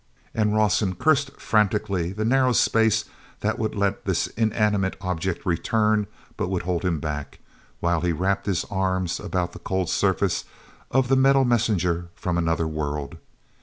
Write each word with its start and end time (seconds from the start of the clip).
And 0.33 0.55
Rawson 0.55 0.95
cursed 0.95 1.39
frantically 1.39 2.11
the 2.11 2.25
narrow 2.25 2.53
space 2.53 3.05
that 3.41 3.59
would 3.59 3.75
let 3.75 4.05
this 4.05 4.25
inanimate 4.25 4.95
object 4.99 5.45
return 5.45 6.07
but 6.37 6.47
would 6.47 6.63
hold 6.63 6.83
him 6.83 6.99
back, 6.99 7.37
while 7.81 8.01
he 8.01 8.11
wrapped 8.11 8.47
his 8.47 8.65
arms 8.71 9.19
about 9.19 9.51
the 9.53 9.59
cold 9.59 9.91
surface 9.91 10.45
of 10.89 11.07
the 11.07 11.15
metal 11.15 11.45
messenger 11.45 12.07
from 12.15 12.35
another 12.39 12.67
world. 12.67 13.17